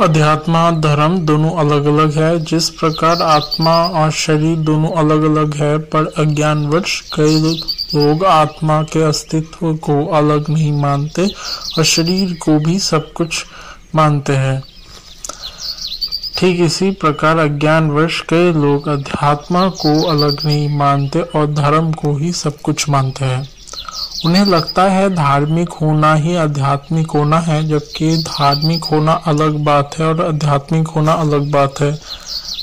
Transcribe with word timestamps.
अध्यात्म 0.00 0.56
और 0.56 0.72
धर्म 0.80 1.18
दोनों 1.18 1.50
अलग 1.50 1.86
अलग 1.86 2.18
है। 2.18 2.38
जिस 2.44 2.68
प्रकार 2.70 3.22
आत्मा 3.22 3.84
और 3.86 4.10
शरीर 4.10 4.56
दोनों 4.56 4.90
अलग 4.90 5.22
अलग 5.22 5.54
है, 5.54 5.78
पर 5.78 6.12
अज्ञानवश 6.18 7.00
कई 7.00 7.40
लोग 7.94 8.24
आत्मा 8.24 8.82
के 8.82 9.02
अस्तित्व 9.02 9.74
को 9.74 10.06
अलग 10.06 10.50
नहीं 10.50 10.72
मानते 10.72 11.26
और 11.78 11.84
शरीर 11.84 12.38
को 12.42 12.58
भी 12.58 12.78
सब 12.78 13.12
कुछ 13.12 13.44
मानते 13.94 14.32
हैं। 14.32 14.62
ठीक 16.38 16.60
इसी 16.60 16.90
प्रकार 16.90 17.38
अज्ञानवश 17.38 18.20
कई 18.28 18.52
लोग 18.52 18.88
अध्यात्मा 18.88 19.68
को 19.68 20.02
अलग 20.02 20.44
नहीं 20.44 20.78
मानते 20.78 21.20
और 21.20 21.46
धर्म 21.46 21.92
को 21.92 22.16
ही 22.16 22.32
सब 22.32 22.60
कुछ 22.60 22.88
मानते 22.88 23.24
हैं। 23.24 23.55
उन्हें 24.26 24.44
लगता 24.44 24.82
है 24.82 25.08
धार्मिक 25.14 25.68
होना 25.70 26.14
ही 26.14 26.36
आध्यात्मिक 26.36 27.10
होना 27.10 27.38
है, 27.38 27.68
जबकि 27.68 28.16
धार्मिक 28.16 28.84
होना 28.84 29.12
अलग 29.12 29.58
बात 29.64 29.98
है 29.98 30.06
और 30.06 30.24
आध्यात्मिक 30.26 30.88
होना 30.88 31.12
अलग 31.12 31.50
बात 31.50 31.80
है। 31.80 31.92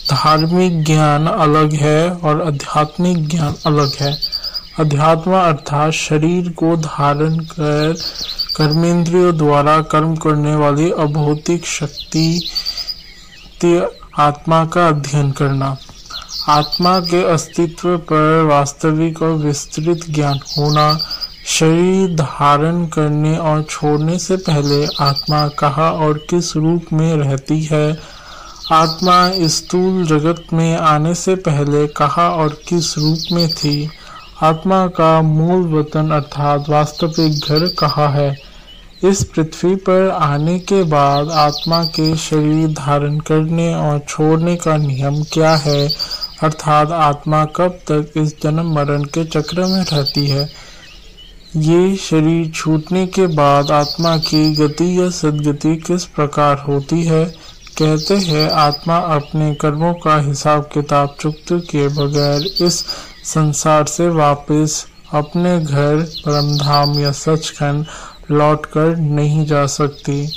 धार्मिक 0.09 0.83
ज्ञान 0.83 1.27
अलग 1.27 1.73
है 1.73 2.09
और 2.09 2.41
आध्यात्मिक 2.41 3.27
ज्ञान 3.29 3.55
अलग 3.65 3.93
है। 3.99 4.17
अध्यात्म 4.79 5.33
अर्थात 5.33 5.91
शरीर 5.91 6.49
को 6.49 6.75
धारण 6.77 7.37
कर 7.37 7.95
कर्मेंद्रियों 8.57 9.37
द्वारा 9.37 9.79
कर्म 9.81 10.15
करने 10.15 10.55
वाली 10.55 10.91
अभौतिक 10.91 11.65
शक्ति 11.65 12.27
आत्मा 14.19 14.65
का 14.65 14.87
अध्ययन 14.87 15.31
करना। 15.31 15.75
आत्मा 16.49 16.99
के 16.99 17.23
अस्तित्व 17.23 17.97
पर 17.97 18.43
वास्तविक 18.43 19.21
और 19.21 19.31
विस्तृत 19.37 20.05
ज्ञान 20.09 20.39
होना 20.57 20.87
शरीर 21.45 22.15
धारण 22.15 22.85
करने 22.85 23.37
और 23.37 23.63
छोड़ने 23.63 24.19
से 24.19 24.37
पहले 24.37 24.87
आत्मा 25.01 25.47
कहा 25.47 25.91
और 25.91 26.25
किस 26.29 26.55
रूप 26.55 26.85
में 26.93 27.15
रहती 27.15 27.63
है? 27.63 27.97
आत्मा 28.71 29.47
स्थूल 29.47 30.05
जगत 30.05 30.43
में 30.53 30.77
आने 30.77 31.15
से 31.15 31.35
पहले 31.35 31.87
कहा 31.87 32.29
और 32.29 32.59
किस 32.69 32.97
रूप 32.97 33.17
में 33.31 33.49
थी? 33.49 33.89
आत्मा 34.43 34.87
का 34.87 35.21
मूल 35.21 35.73
वतन 35.73 36.11
अर्थात 36.11 36.69
वास्तविक 36.69 37.33
घर 37.33 37.67
कहा 37.79 38.07
है? 38.07 38.37
इस 39.03 39.23
पृथ्वी 39.23 39.75
पर 39.75 40.09
आने 40.09 40.59
के 40.59 40.83
बाद 40.83 41.29
आत्मा 41.29 41.83
के 41.83 42.17
शरीर 42.17 42.67
धारण 42.67 43.19
करने 43.19 43.75
और 43.75 43.99
छोड़ने 43.99 44.55
का 44.55 44.77
नियम 44.77 45.23
क्या 45.23 45.55
है? 45.55 45.89
अर्थात 46.43 46.91
आत्मा 46.91 47.45
कब 47.45 47.79
तक 47.91 48.11
इस 48.17 48.41
जन्म 48.43 48.73
मरण 48.73 49.03
के 49.03 49.25
चक्र 49.25 49.65
में 49.65 49.85
रहती 49.93 50.27
है? 50.27 50.72
ये 51.55 51.95
शरीर 51.95 52.51
छूटने 52.51 53.07
के 53.07 53.27
बाद 53.27 53.71
आत्मा 53.71 54.17
की 54.17 54.55
गति 54.55 55.01
या 55.01 55.09
सदगति 55.09 55.75
किस 55.75 56.05
प्रकार 56.05 56.57
होती 56.57 57.03
है, 57.03 57.25
कहते 57.77 58.13
हैं, 58.13 58.49
आत्मा 58.49 58.97
अपने 58.97 59.55
कर्मों 59.55 59.93
का 59.93 60.17
हिसाब 60.19 60.69
किताब 60.73 61.15
चुक्त 61.19 61.45
के 61.51 61.87
बगैर 61.87 62.65
इस 62.65 62.85
संसार 63.23 63.85
से 63.85 64.09
वापस 64.09 64.87
अपने 65.13 65.59
घर, 65.59 66.07
परमधाम 66.25 66.99
या 66.99 67.11
सचखंड 67.11 67.85
लौटकर 68.31 68.97
नहीं 68.97 69.45
जा 69.45 69.65
सकती। 69.65 70.29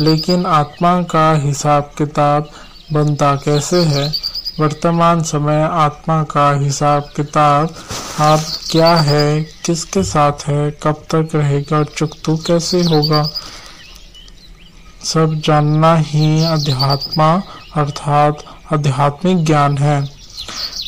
लेकिन 0.00 0.46
आत्मा 0.46 1.02
का 1.02 1.32
हिसाब 1.34 1.90
किताब 1.98 2.50
बनता 2.92 3.34
कैसे 3.34 3.76
है? 3.76 4.29
वर्तमान 4.60 5.22
समय, 5.22 5.68
आत्मा 5.72 6.22
का 6.22 6.52
हिसाब 6.52 7.02
किताब, 7.16 7.74
आप 8.20 8.40
क्या 8.70 8.94
है, 8.96 9.42
किसके 9.42 10.02
साथ 10.02 10.32
है, 10.46 10.70
कब 10.70 11.04
तक 11.14 11.28
रहेगा, 11.34 11.82
चुकतू 11.84 12.36
कैसे 12.36 12.82
होगा? 12.82 13.22
सब 15.04 15.42
जानना 15.44 15.96
ही 15.96 16.44
अध्यात्मा, 16.44 17.42
अर्थात 17.76 18.44
आध्यात्मिक 18.72 19.44
ज्ञान 19.44 19.78
है। 19.78 20.08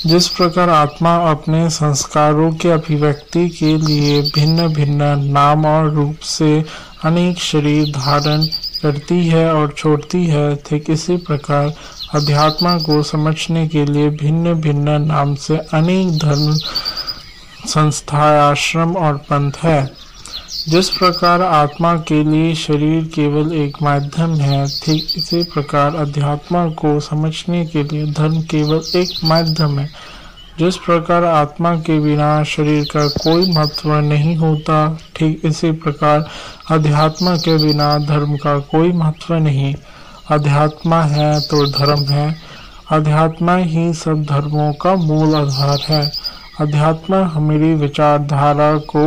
जिस 0.06 0.28
प्रकार 0.28 0.71
आत्मा 0.71 1.31
अपने 1.31 1.71
संस्कारों 1.71 2.53
के 2.53 2.71
अभिव्यक्ति 2.71 3.49
के 3.49 3.77
लिए 3.77 4.22
भिन्न 4.22 4.69
भिन्न 4.69 5.03
नाम 5.33 5.66
और 5.66 5.91
रूप 5.91 6.16
से 6.16 6.65
अनेक 7.04 7.39
शरीर 7.39 7.84
धारण 7.84 8.47
करती 8.83 9.27
है 9.28 9.53
और 9.54 9.75
छोड़ती 9.78 10.27
है, 10.27 10.56
ठीक 10.56 10.91
इसी 10.91 11.16
प्रकार 11.16 11.75
अध्यात्मा 12.15 12.78
को 12.78 13.03
समझने 13.03 13.69
के 13.69 13.84
लिए 13.84 14.09
भिन्न 14.09 14.55
भिन्न 14.55 15.03
नाम 15.03 15.34
से 15.34 15.56
अनेक 15.56 16.19
धर्म 16.19 16.55
संस्था 17.67 18.50
आश्रम 18.50 18.97
और 18.97 19.17
पंथ 19.17 19.53
है। 19.62 19.91
जिस 20.69 20.91
प्रकार 20.91 21.43
आत्मा 21.43 21.97
के 21.97 22.25
लिए 22.25 22.55
शरीर 22.55 23.05
केवल 23.05 23.53
एक 23.53 23.77
माध्यम 23.83 24.34
है, 24.34 24.67
ठीक 24.67 25.06
इसी 25.17 25.43
प्रकार 25.43 25.97
अध्यात्मा 25.97 26.67
को 26.67 27.01
समझने 27.01 27.67
के 27.67 27.83
लिए 27.83 28.06
धर्म 28.06 28.43
केवल 28.43 28.83
एक 28.97 29.25
माध्यम 29.25 29.78
है। 29.78 29.91
जिस 30.59 30.77
प्रकार 30.77 31.25
आत्मा 31.25 31.75
के 31.77 32.01
बिना 32.01 32.45
शरीर 32.45 32.84
का 32.84 33.09
कोई 33.09 33.53
महत्व 33.53 33.95
नहीं 33.95 34.37
होता, 34.37 34.99
ठीक 35.17 35.41
इसी 35.45 35.72
प्रकार 35.72 36.28
अध्यात्मा 36.71 37.37
के 37.37 37.56
बिना 37.59 37.99
धर्म 37.99 38.37
का 38.37 38.59
कोई 38.59 38.93
महत्व 38.93 39.34
नहीं। 39.34 39.75
अध्यात्मा 40.31 41.03
है 41.03 41.41
तो 41.41 41.65
धर्म 41.66 42.05
है। 42.05 42.34
अध्यात्मा 42.91 43.56
ही 43.56 43.93
सब 43.94 44.22
धर्मों 44.22 44.72
का 44.72 44.94
मूल 44.94 45.34
आधार 45.34 45.78
है। 45.88 46.12
अध्यात्मा 46.60 47.19
हमारी 47.25 47.72
विचारधारा 47.75 48.77
को 48.91 49.03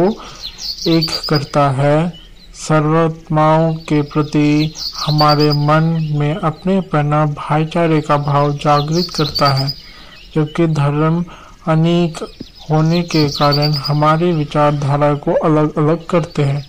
एक 0.87 1.11
करता 1.29 1.69
है। 1.69 2.09
सर्वात्माओं 2.53 3.73
के 3.73 4.01
प्रति 4.01 4.73
हमारे 5.05 5.51
मन 5.51 5.83
में 6.11 6.35
अपने 6.35 6.79
पना 6.81 7.25
भाईचारे 7.25 8.01
का 8.01 8.17
भाव 8.17 8.51
जागृत 8.53 9.07
करता 9.15 9.47
है, 9.47 9.73
जबकि 10.35 10.67
धर्म 10.67 11.23
अनेक 11.67 12.17
होने 12.69 13.01
के 13.03 13.27
कारण 13.29 13.73
हमारी 13.79 14.31
विचारधारा 14.31 15.13
को 15.13 15.33
अलग 15.45 15.77
अलग 15.77 16.05
करते 16.05 16.43
हैं। 16.43 16.65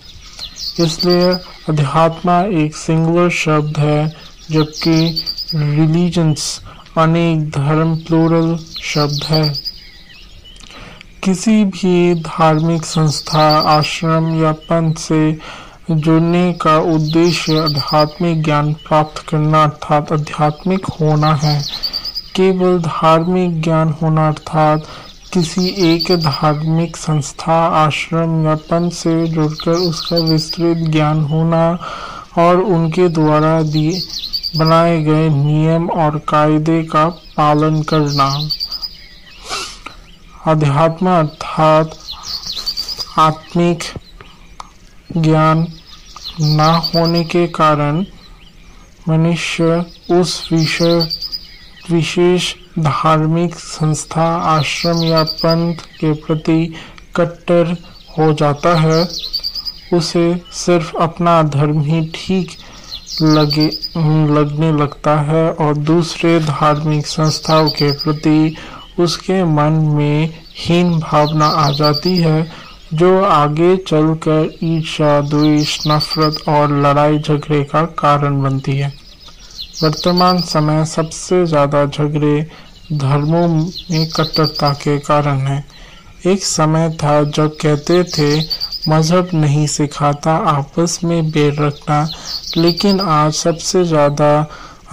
इसलिए 0.81 1.33
अध्यात्मा 1.69 2.41
एक 2.55 2.77
सिंगुलर 2.77 3.31
शब्द 3.31 3.79
है 3.79 4.27
जबकि 4.51 5.25
रिलीजन्स 5.55 6.61
अनेक 6.99 7.51
धर्म 7.51 7.97
प्लूरल 7.97 8.59
शब्द 8.83 9.25
है। 9.25 9.55
किसी 11.25 11.65
भी 11.65 12.15
धार्मिक 12.15 12.85
संस्था, 12.85 13.59
आश्रम 13.59 14.43
या 14.43 14.53
पंथ 14.53 14.95
से 14.95 15.39
जुड़ने 15.91 16.53
का 16.53 16.79
उद्देश्य 16.79 17.59
आध्यात्मिक 17.59 18.43
ज्ञान 18.43 18.73
प्राप्त 18.73 19.29
करना 19.29 19.63
अर्थात 19.63 20.13
आध्यात्मिक 20.13 20.87
होना 20.87 21.35
है। 21.35 21.63
केवल 22.37 22.79
धार्मिक 22.79 23.63
ज्ञान 23.63 23.95
होना 24.03 24.29
अर्थात 24.29 24.87
किसी 25.33 25.75
एक 25.79 26.11
धार्मिक 26.11 26.97
संस्था, 26.97 27.67
आश्रम 27.67 28.45
या 28.45 28.55
पंथ 28.55 28.91
से 28.91 29.27
जुड़कर 29.27 29.71
उसका 29.71 30.17
विस्तृत 30.17 30.77
ज्ञान 30.77 31.21
होना 31.21 31.79
और 32.39 32.61
उनके 32.61 33.09
द्वारा 33.09 33.63
दिए 33.63 34.01
बनाए 34.57 35.03
गए 35.03 35.29
नियम 35.29 35.91
और 35.91 36.19
कायदे 36.19 36.83
का 36.83 37.09
पालन 37.09 37.83
करना। 37.83 38.49
अध्यात्म 40.47 41.19
अर्थात 41.19 41.97
आत्मिक 43.19 43.83
ज्ञान 45.17 45.67
न 46.41 46.83
होने 46.95 47.25
के 47.25 47.47
कारण 47.47 48.05
मनुष्य 49.09 49.85
उस 50.11 50.49
विषय, 50.53 51.09
विशेष 51.91 52.55
धार्मिक 52.79 53.55
संस्था, 53.55 54.37
आश्रम 54.37 55.05
या 55.05 55.23
पंथ 55.23 55.75
के 55.75 56.13
प्रति 56.13 56.75
कट्टर 57.17 57.77
हो 58.19 58.33
जाता 58.33 58.75
है। 58.81 59.09
उसे 59.93 60.43
सिर्फ़ 60.53 60.97
अपना 60.97 61.43
धर्म 61.43 61.81
ही 61.81 62.13
ठीक 62.15 62.51
लगे 63.23 63.67
लगने 64.33 64.71
लगता 64.73 65.15
है 65.23 65.51
और 65.53 65.77
दूसरे 65.77 66.39
धार्मिक 66.41 67.07
संस्थाओं 67.07 67.69
के 67.71 67.91
प्रति 67.95 68.57
उसके 69.01 69.43
मन 69.45 69.73
में 69.95 70.35
हीन 70.57 70.99
भावना 71.01 71.47
आ 71.47 71.71
जाती 71.71 72.17
है, 72.17 72.47
जो 72.95 73.23
आगे 73.23 73.77
चलकर 73.79 74.51
ईर्षा 74.65 75.21
द्वेष, 75.21 75.79
नफरत 75.87 76.49
और 76.49 76.77
लड़ाई 76.83 77.19
झगड़े 77.19 77.63
का 77.65 77.83
कारण 77.99 78.41
बनती 78.43 78.77
है। 78.77 78.93
वर्तमान 79.83 80.41
समय 80.43 80.85
सबसे 80.87 81.45
ज़्यादा 81.47 81.85
झगड़े 81.87 82.41
धर्मों 82.93 83.47
में 83.49 84.07
कट्टरता 84.11 84.73
के 84.75 84.99
कारण 85.01 85.39
है। 85.39 85.65
एक 86.27 86.45
समय 86.45 86.91
था 87.03 87.23
जब 87.25 87.57
कहते 87.57 88.03
थे 88.07 88.41
मज़हब 88.89 89.29
नहीं 89.35 89.67
सिखाता, 89.67 90.35
आपस 90.49 90.99
में 91.05 91.31
बेर 91.31 91.63
रखना। 91.63 92.09
लेकिन 92.57 93.01
आज 93.01 93.33
सबसे 93.35 93.85
ज़्यादा 93.85 94.31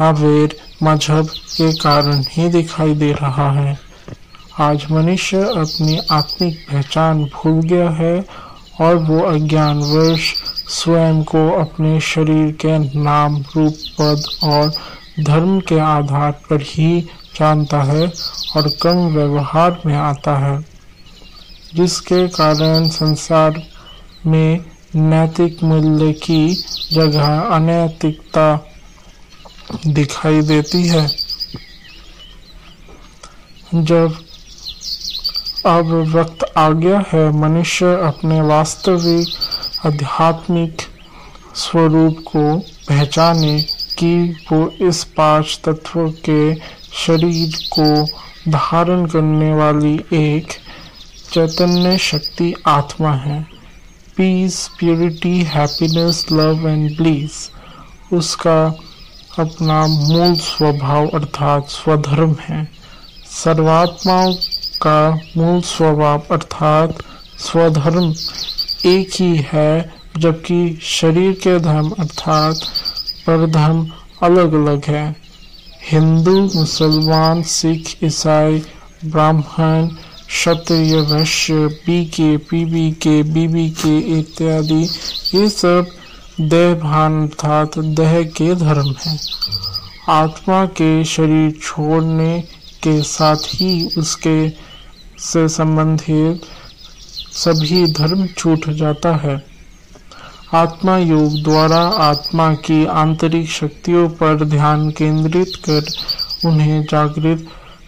अवेर 0.01 0.55
मज़हब 0.83 1.27
के 1.27 1.71
कारण 1.73 2.23
ही 2.29 2.47
दिखाई 2.49 2.93
दे 2.95 3.11
रहा 3.13 3.51
है। 3.51 3.77
आज 4.61 4.85
मनुष्य 4.91 5.41
अपनी 5.57 5.99
आत्मिक 6.11 6.57
पहचान 6.71 7.23
भूल 7.25 7.61
गया 7.63 7.89
है 7.91 8.25
और 8.81 8.95
वो 9.05 9.19
अज्ञान 9.25 9.79
वर्ष 9.85 10.33
स्वयं 10.73 11.23
को 11.23 11.49
अपने 11.51 11.99
शरीर 12.01 12.51
के 12.61 12.77
नाम, 12.99 13.37
रूप, 13.55 13.73
पद 13.99 14.23
और 14.43 14.73
धर्म 15.19 15.59
के 15.59 15.79
आधार 15.79 16.31
पर 16.49 16.61
ही 16.63 17.01
जानता 17.35 17.81
है 17.83 18.07
और 18.55 18.69
कम 18.81 19.07
व्यवहार 19.15 19.81
में 19.85 19.95
आता 19.95 20.37
है, 20.37 20.57
जिसके 21.75 22.27
कारण 22.29 22.87
संसार 22.89 23.61
में 24.25 24.65
नैतिक 24.95 25.63
मूल्य 25.63 26.13
की 26.13 26.63
जगह 26.93 27.39
अनैतिकता 27.39 28.67
दिखाई 29.87 30.41
देती 30.41 30.87
है। 30.87 31.07
जब 33.75 34.13
अब 35.65 36.11
वक्त 36.15 36.53
आ 36.57 36.69
गया 36.69 37.03
है, 37.13 37.31
मनुष्य 37.31 37.85
अपने 37.85 38.41
वास्तविक, 38.41 39.27
आध्यात्मिक 39.85 40.81
स्वरूप 41.55 42.17
को 42.27 42.59
पहचाने 42.89 43.61
कि 43.97 44.35
वो 44.51 44.87
इस 44.87 45.03
पाँच 45.03 45.59
तत्व 45.65 46.09
के 46.29 46.55
शरीर 46.93 47.55
को 47.79 48.05
धारण 48.51 49.05
करने 49.05 49.53
वाली 49.53 49.95
एक 50.13 50.47
चैतन्य 51.33 51.97
शक्ति 51.97 52.53
आत्मा 52.67 53.13
है। 53.13 53.62
Peace 54.17 54.67
purity 54.79 55.37
happiness 55.43 56.25
love 56.31 56.69
and 56.69 56.97
bliss 56.97 57.51
उसका 58.13 58.75
अपना 59.39 59.87
मूल 59.87 60.35
स्वभाव 60.35 61.07
अर्थात 61.07 61.69
स्वधर्म 61.69 62.35
है। 62.41 62.71
सर्वात्माओं 63.43 64.33
का 64.81 65.19
मूल 65.37 65.61
स्वभाव 65.61 66.23
अर्थात 66.31 67.03
स्वधर्म 67.37 68.13
एक 68.85 69.09
ही 69.21 69.45
है, 69.53 69.93
जबकि 70.17 70.79
शरीर 70.81 71.31
के 71.33 71.59
धर्म 71.59 71.89
अर्थात 71.89 72.55
परधर्म 73.27 73.87
अलग 74.23 74.53
अलग 74.53 74.85
है। 74.85 75.15
हिंदू, 75.91 76.41
मुसलमान, 76.55 77.41
सिख, 77.43 78.03
ईसाई, 78.03 78.63
ब्राह्मण 79.05 79.87
क्षत्रिय 80.33 80.95
वैश्य 81.01 81.67
पी 81.85 82.05
के 82.05 82.37
पीबी 82.37 82.91
के 82.91 83.23
बीबी 83.23 83.69
के 83.69 84.19
इत्यादि, 84.19 84.89
ये 85.35 85.49
सब 85.49 85.85
देह 86.41 86.73
भान 86.75 87.27
अर्थात 87.27 87.79
देह 87.79 88.23
के 88.23 88.55
धर्म 88.55 88.93
है। 89.05 89.17
आत्मा 90.09 90.65
के 90.65 91.03
शरीर 91.03 91.51
छोड़ने 91.61 92.41
के 92.83 93.01
साथ 93.03 93.35
ही 93.35 93.89
उसके 93.97 94.49
से 95.19 95.47
संबंधित 95.49 96.41
सभी 97.33 97.85
धर्म 97.93 98.27
छूट 98.27 98.69
जाता 98.69 99.15
है। 99.15 99.43
आत्मा 100.53 100.97
योग 100.97 101.43
द्वारा 101.43 101.81
आत्मा 101.81 102.53
की 102.53 102.85
आंतरिक 102.85 103.49
शक्तियों 103.49 104.09
पर 104.09 104.45
ध्यान 104.45 104.89
केंद्रित 104.91 105.51
कर 105.69 105.83
उन्हें 106.45 106.83
जागृत 106.83 107.47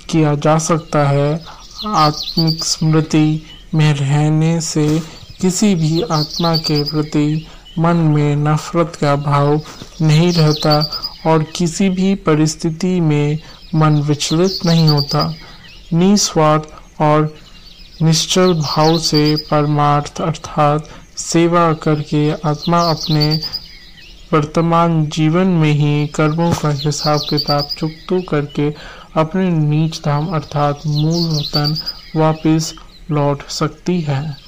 किया 0.09 0.35
जा 0.35 0.57
सकता 0.57 1.07
है। 1.09 1.54
आत्मिक 1.87 2.63
स्मृति 2.63 3.45
में 3.73 3.93
रहने 3.93 4.61
से 4.61 4.99
किसी 5.41 5.75
भी 5.75 6.01
आत्मा 6.01 6.57
के 6.57 6.83
प्रति 6.83 7.47
मन 7.79 7.95
में 7.95 8.35
नफरत 8.35 8.93
का 9.01 9.15
भाव 9.15 9.61
नहीं 10.01 10.31
रहता 10.33 10.91
और 11.27 11.43
किसी 11.43 11.89
भी 11.89 12.15
परिस्थिति 12.15 12.99
में 12.99 13.39
मन 13.75 14.01
विचलित 14.01 14.59
नहीं 14.65 14.87
होता। 14.89 15.33
निस्वार्थ 15.93 17.01
और 17.01 17.35
निश्चल 18.01 18.53
भाव 18.53 18.97
से 18.97 19.35
परमार्थ 19.35 20.21
अर्थात 20.21 20.89
सेवा 21.17 21.73
करके 21.73 22.31
आत्मा 22.31 22.79
अपने 22.79 23.41
वर्तमान 24.33 25.05
जीवन 25.07 25.47
में 25.47 25.73
ही 25.73 26.07
कर्मों 26.07 26.53
का 26.53 26.69
हिसाब 26.69 27.19
किताब 27.29 27.67
चुकतू 27.77 28.21
करके 28.21 28.94
अपने 29.17 29.49
नीच 29.49 30.01
धाम 30.05 30.27
अर्थात 30.27 30.79
मूल 30.87 31.29
वतन 31.29 31.75
वापिस 32.15 32.73
लौट 33.11 33.47
सकती 33.49 34.01
है। 34.01 34.44